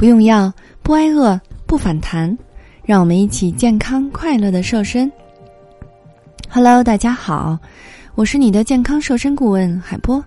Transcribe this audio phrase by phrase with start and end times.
[0.00, 0.50] 不用药，
[0.82, 2.34] 不挨饿，不反弹，
[2.86, 5.12] 让我们一起健康快乐的瘦身。
[6.48, 7.58] Hello，大家好，
[8.14, 10.24] 我是你的健康瘦身顾问海波。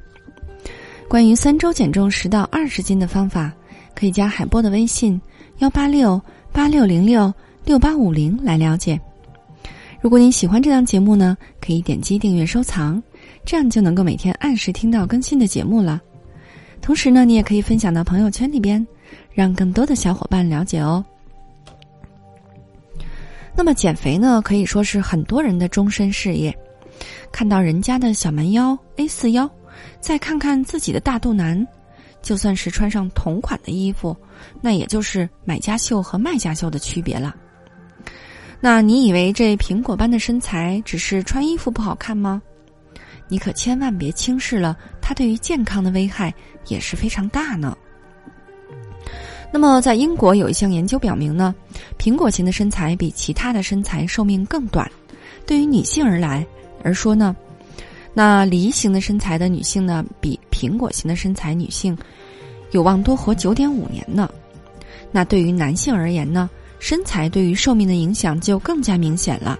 [1.07, 3.51] 关于三周减重十到二十斤的方法，
[3.95, 5.19] 可以加海波的微信
[5.57, 6.21] 幺八六
[6.51, 7.33] 八六零六
[7.65, 9.01] 六八五零来了解。
[9.99, 13.01] 如果你喜欢这档节目呢，可以点击订阅收藏，
[13.43, 15.99] 这样就能够每天按时听到更新的节目了。
[16.79, 18.85] 同时呢，你也可以分享到朋友圈里边。
[19.31, 21.03] 让更多的小伙伴了解哦。
[23.55, 26.55] 那么减肥呢，可以说是很多人的终身事业。
[27.31, 29.49] 看到人家的小蛮腰、A 四腰，
[29.99, 31.67] 再看看自己的大肚腩，
[32.21, 34.15] 就算是穿上同款的衣服，
[34.61, 37.35] 那也就是买家秀和卖家秀的区别了。
[38.59, 42.41] 那你以为这苹果般的身材只是穿衣服不好看吗？
[43.27, 46.33] 你可千万别轻视了，它对于健康的危害
[46.67, 47.75] 也是非常大呢。
[49.53, 51.53] 那么，在英国有一项研究表明呢，
[51.99, 54.91] 苹果型的身材比其他的身材寿命更短。
[55.45, 56.43] 对于女性而来
[56.83, 57.35] 而说呢，
[58.15, 61.95] 那梨形的身材的女性呢，比苹果型的身材女性
[62.71, 64.27] 有望多活九点五年呢。
[65.11, 69.59] 那对于男性而言呢，身材对于寿命的影响就更加明显了。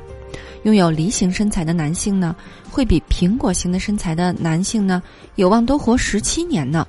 [0.63, 2.35] 拥有梨形身材的男性呢，
[2.71, 5.03] 会比苹果型的身材的男性呢，
[5.35, 6.87] 有望多活十七年呢。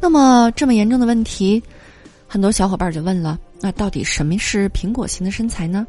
[0.00, 1.62] 那么这么严重的问题，
[2.28, 5.86] 很多小伙伴就问了：那到底什么是苹果型的身材呢？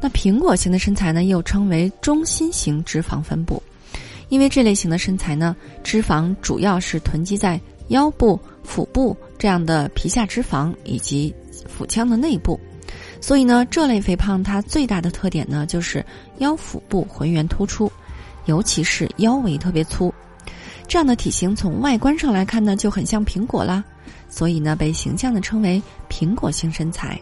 [0.00, 3.62] 那苹果型的身材呢，又称为中心型脂肪分布，
[4.28, 11.34] 因为这类型的身材呢，脂肪主要是囤积在腰部、腹部这样的皮下脂肪以及
[11.66, 12.60] 腹腔的内部，
[13.18, 16.04] 所以呢，这类肥胖它最大的特点呢，就是
[16.38, 17.90] 腰腹部浑圆突出，
[18.44, 20.12] 尤其是腰围特别粗。
[20.86, 23.82] 这样的体型从外观上来看呢，就很像苹果啦，
[24.28, 27.18] 所以呢，被形象的称为苹果型身材。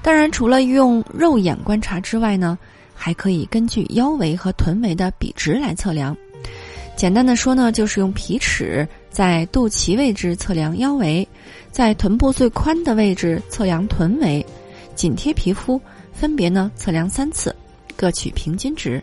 [0.00, 2.56] 当然，除了用肉眼观察之外呢，
[2.94, 6.16] 还可以根据腰围和臀围的比值来测量。
[6.96, 11.26] 简单的说呢，就是用皮尺在肚脐位置测量腰围，
[11.70, 14.44] 在臀部最宽的位置测量臀围，
[14.94, 15.80] 紧贴皮肤，
[16.12, 17.54] 分别呢测量三次，
[17.96, 19.02] 各取平均值。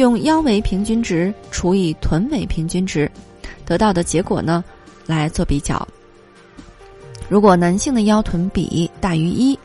[0.00, 3.10] 用腰围平均值除以臀围平均值，
[3.66, 4.64] 得到的结果呢，
[5.06, 5.86] 来做比较。
[7.28, 9.56] 如果男性的腰臀比大于一，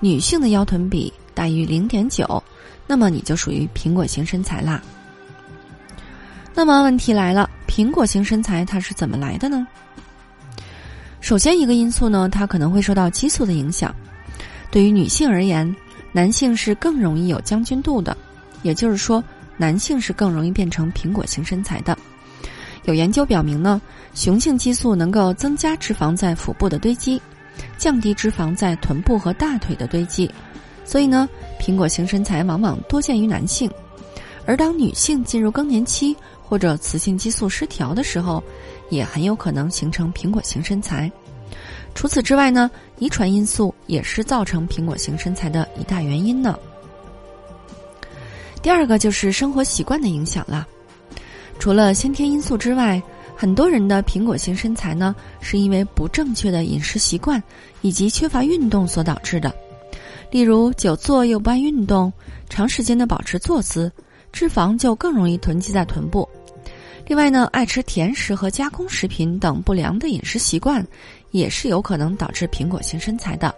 [0.00, 2.42] 女性的腰臀比大于零点九，
[2.86, 4.82] 那么你就属于苹果型身材啦。
[6.54, 9.66] 那么问题来了，苹果型身材它是怎么来的呢？
[11.20, 13.94] 首先一个因素呢，它可能会受到激素的影响。
[14.70, 15.76] 对于女性而言，
[16.10, 18.16] 男性是更容易有将军肚的，
[18.62, 19.22] 也就是说。
[19.58, 21.96] 男性是更容易变成苹果型身材的。
[22.84, 23.82] 有研究表明呢，
[24.14, 27.20] 雄性激素能够增加脂肪在腹部的堆积，
[27.76, 30.30] 降低脂肪在臀部和大腿的堆积，
[30.86, 31.28] 所以呢，
[31.60, 33.70] 苹果型身材往往多见于男性。
[34.46, 38.42] 而当女性进入更年期或者雌性激素失调的时候，
[38.88, 41.12] 也很有可能形成苹果型身材。
[41.94, 46.58] 除此之外呢，遗传因素也是造成苹果型身材的一大原因呢。
[48.62, 50.66] 第二个就是生活习惯的影响了。
[51.58, 53.02] 除了先天因素之外，
[53.36, 57.42] 很多人的苹果型身材呢，是因为不正确的饮食习惯
[57.82, 59.52] 以及缺乏运动所导致的。
[60.30, 62.12] 例如，久坐又不爱运动，
[62.48, 63.90] 长时间的保持坐姿，
[64.32, 66.28] 脂肪就更容易囤积在臀部。
[67.06, 70.86] 另外呢，爱吃甜食和加工食品等不良的饮食习惯，
[71.30, 73.54] 也是有可能导致苹果型身材的。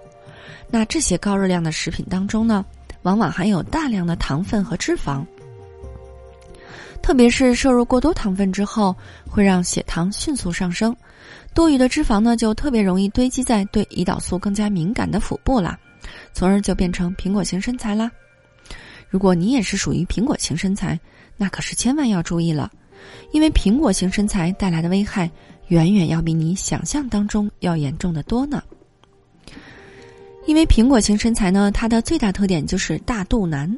[0.71, 2.65] 那这些高热量的食品当中呢？
[3.03, 5.25] 往往含有大量的糖分和脂肪，
[7.03, 8.95] 特别是摄入过多糖分之后，
[9.29, 10.95] 会让血糖迅速上升，
[11.55, 15.79] 多余的脂肪呢就特别容易堆积在对胰岛素更加敏感的腹部啦，
[16.33, 18.11] 从而就变成苹果型身材啦。
[19.09, 20.99] 如果你也是属于苹果型身材，
[21.37, 22.71] 那可是千万要注意了，
[23.33, 25.31] 因为苹果型身材带来的危害
[25.69, 28.63] 远远要比你想象当中要严重的多呢。
[30.51, 33.73] 因为苹果型身材呢，它的最大特点就是大肚腩，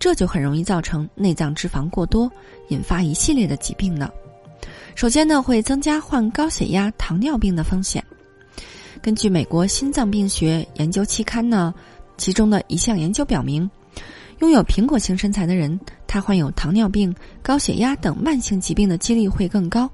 [0.00, 2.28] 这就很容易造成内脏脂肪过多，
[2.70, 4.10] 引发一系列的疾病呢。
[4.96, 8.02] 首先呢，会增加患高血压、糖尿病的风险。
[9.00, 11.72] 根据美国心脏病学研究期刊呢，
[12.16, 13.70] 其中的一项研究表明，
[14.40, 15.78] 拥有苹果型身材的人，
[16.08, 19.88] 他患有糖尿病、高血压等慢性疾病的几率会更高。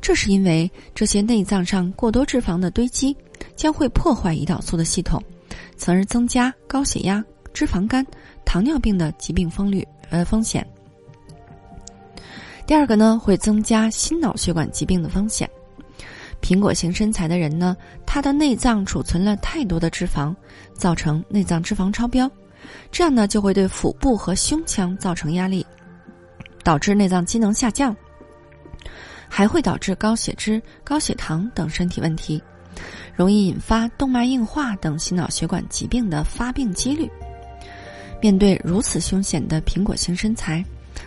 [0.00, 3.16] 这是因为这些内脏上过多脂肪的堆积，
[3.56, 5.20] 将会破坏胰岛素的系统。
[5.78, 8.04] 从而增加高血压、脂肪肝、
[8.44, 10.66] 糖尿病的疾病风率呃风险。
[12.66, 15.48] 第二个呢，会增加心脑血管疾病的风险。
[16.42, 20.34] 苹果型身材的人呢，他的内脏储存了太多的脂肪，
[20.74, 22.30] 造成内脏脂肪超标，
[22.92, 25.66] 这样呢就会对腹部和胸腔造成压力，
[26.62, 27.96] 导致内脏机能下降，
[29.28, 32.40] 还会导致高血脂、高血糖等身体问题，
[33.14, 37.10] 容易引发动脉硬化等心脑血管疾病的发病几率。
[38.20, 40.64] 面对如此凶险的苹果型身材，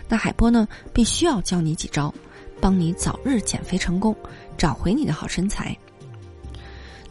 [0.08, 2.12] 那海波呢必须要教你几招，
[2.60, 4.16] 帮你早日减肥成功。
[4.58, 5.76] 找回你的好身材。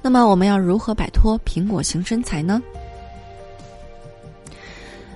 [0.01, 2.61] 那么，我们要如何摆脱苹果型身材呢？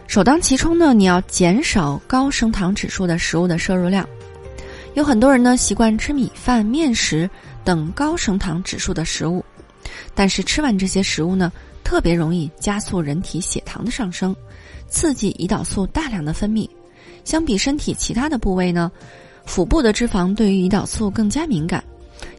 [0.08, 4.06] 首当其冲呢，你要减少高升糖指数的食物的摄入量。
[4.96, 7.30] 有很多人呢习惯吃米饭、面食
[7.66, 9.44] 等高升糖指数的食物，
[10.14, 11.52] 但是吃完这些食物呢，
[11.84, 14.34] 特别容易加速人体血糖的上升，
[14.88, 16.70] 刺激胰岛素大量的分泌。
[17.24, 18.92] 相比身体其他的部位呢，
[19.46, 21.84] 腹部的脂肪对于胰岛素更加敏感。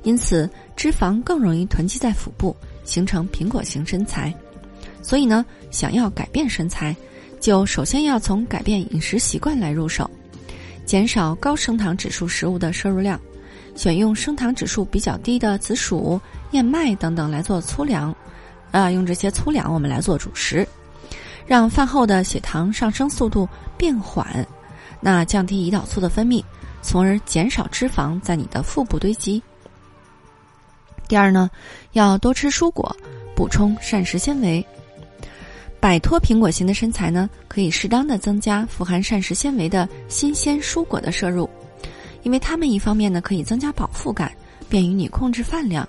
[0.04, 4.32] 因此，脂肪更容易囤积在腹部，形成苹果型身材。
[5.02, 6.96] 所以呢，想要改变身材，
[7.40, 10.08] 就首先要从改变饮食习惯来入手，
[10.84, 13.20] 减少高升糖指数食物的摄入量，
[13.76, 16.20] 选用升糖指数比较低的紫薯、
[16.52, 18.14] 燕麦等等来做粗粮，
[18.72, 20.66] 啊，用这些粗粮我们来做主食，
[21.46, 24.44] 让饭后的血糖上升速度变缓，
[25.00, 26.42] 那降低胰岛素的分泌，
[26.82, 29.42] 从而减少脂肪在你的腹部堆积。
[31.06, 31.48] 第二呢，
[31.92, 32.96] 要多吃蔬果，
[33.36, 34.66] 补充膳食纤维。
[35.78, 41.48] 摆脱苹果型的身材呢，可以适当的增加富含膳食纤维的新鲜蔬果的摄入，
[42.26, 44.32] 因为它们一方面呢可以增加饱腹感，
[44.68, 45.86] 便于你控制饭量；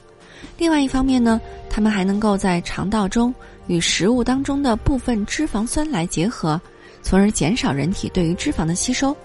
[0.55, 3.33] 另外一方面呢，它们还能够在肠道中
[3.65, 6.61] 与食物当中的部分脂肪酸来结合，
[7.01, 9.17] 从而减少人体对于脂肪的吸收，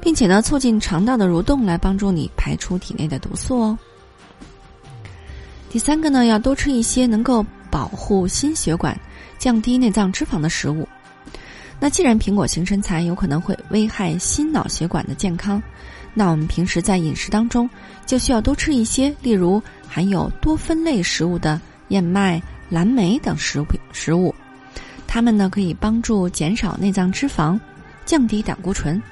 [0.00, 3.78] 并且呢促进肠道的蠕动，来帮助你排出体内的毒素哦。
[5.68, 8.98] 第三个呢，要多吃一些能够保护心血管、
[9.36, 10.88] 降低内脏脂肪的食物。
[11.78, 15.62] 那既然苹果型身材有可能会危害心脑血管的健康，
[16.14, 17.68] 那我们平时在饮食当中
[18.06, 22.40] 就需要多吃一些，例如含有多酚类食物的燕麦、
[22.70, 24.34] 蓝莓等食品食物，
[25.06, 27.58] 它们呢可以帮助减少内脏脂肪，
[28.06, 29.02] 降低胆固醇。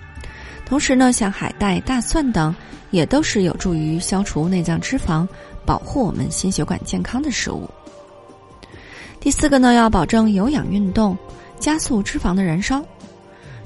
[0.64, 2.54] 同时呢，像海带、大蒜等，
[2.92, 5.26] 也都是有助于消除内脏脂肪。
[5.64, 7.70] 保护我们心血管健康的食物。
[9.20, 11.16] 第四个呢，要保证有氧运动，
[11.60, 12.84] 加速脂肪的燃烧。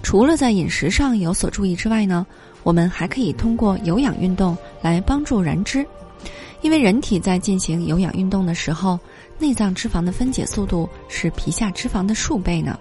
[0.03, 2.27] 除了在饮食上有所注意之外呢，
[2.67, 5.87] 我们还可以通过有氧运动来帮助燃脂。
[6.63, 8.99] 因为人体在进行有氧运动的时候，
[9.39, 12.77] 内脏脂肪的分解速度是皮下脂肪的数倍呢。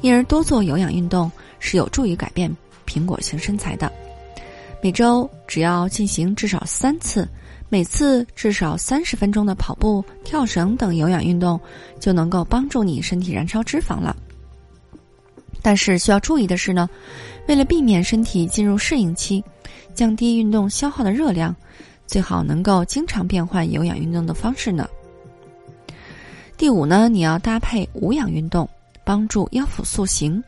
[0.00, 2.50] 因而多做有氧运动是有助于改变
[2.86, 3.92] 苹果型身材的。
[4.82, 7.28] 每周只要进行至少三次。
[7.68, 11.60] 每次至少三十分钟的跑步、跳绳等有氧运动，
[12.00, 14.16] 就能够帮助你身体燃烧脂肪了。
[15.62, 16.90] 但是需要注意的是呢，
[17.46, 19.42] 为了避免身体进入适应期，
[19.94, 21.54] 降低运动消耗的热量，
[22.06, 24.88] 最好能够经常变换有氧运动的方式呢。
[26.56, 28.68] 第五呢，你要搭配无氧运动，
[29.04, 30.42] 帮助腰腹塑形。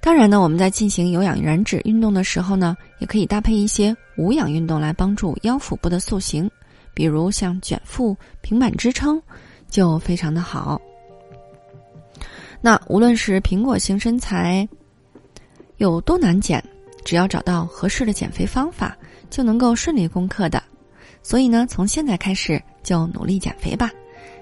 [0.00, 6.48] 当然呢，我们在进行有氧燃脂运动的时候呢，也可以搭配一些无氧运动来帮助腰腹部的塑形，
[6.94, 9.20] 比如像卷腹、平板支撑，
[9.68, 10.80] 就非常的好。
[12.60, 14.68] 那无论是苹果型身材
[15.76, 16.62] 有多难减，
[17.04, 18.96] 只要找到合适的减肥方法，
[19.30, 20.62] 就能够顺利攻克的。
[21.22, 23.90] 所以呢，从现在开始就努力减肥吧，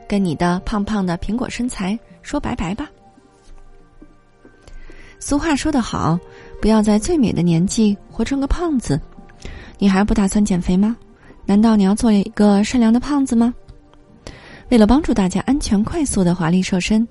[0.09, 2.88] 跟你的胖胖的苹果身材说拜拜吧。
[5.18, 6.18] 俗话说得好，
[6.61, 9.00] 不要在最美的年纪活成个胖子。
[9.78, 10.97] 你还不打算减肥吗？
[11.47, 13.52] 难道你要做一个善良的胖子吗？
[14.71, 17.06] 为了帮助大家安全快速的华丽瘦身，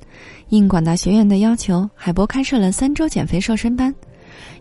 [0.50, 3.94] 应广大学员的要求，海博开设了三周减肥瘦身班。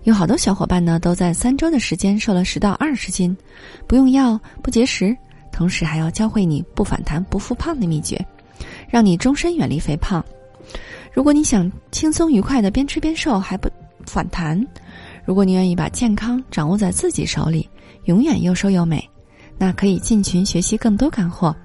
[0.05, 3.37] 有好多小伙伴呢，都在三周的时间瘦了十到二十斤，
[3.87, 5.17] 不用药不节食，
[5.51, 8.23] 同时还要教会你不反弹不复胖的秘诀，
[8.89, 10.23] 让你终身远离肥胖。
[11.13, 13.69] 如果你想轻松愉快的边吃边瘦还不
[14.07, 14.63] 反弹，
[15.25, 17.69] 如果你愿意把健康掌握在自己手里，
[18.05, 19.03] 永远又瘦又美，
[19.57, 21.57] 那可以进群学习更多干货。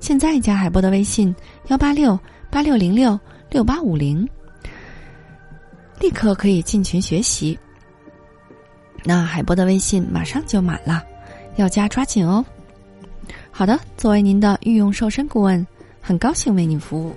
[0.00, 1.34] 现在加海波的微信
[1.68, 2.18] 幺八六
[2.50, 3.18] 八六零六
[3.50, 4.28] 六八五零，
[6.00, 7.56] 立刻可以进群学习。
[9.04, 11.04] 那海波的微信马上就满了，
[11.56, 12.44] 要加抓紧哦。
[13.50, 15.64] 好的，作为您的御用瘦身顾问，
[16.00, 17.14] 很高兴为您服务。